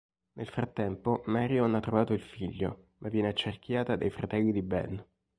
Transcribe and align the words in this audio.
Nel 0.33 0.47
frattempo 0.49 1.21
Marion 1.27 1.75
ha 1.75 1.79
trovato 1.79 2.13
il 2.13 2.23
figlio 2.23 2.85
ma 3.01 3.09
viene 3.09 3.27
accerchiata 3.29 3.95
dai 3.95 4.09
fratelli 4.09 4.51
di 4.51 4.63
Ben. 4.63 5.05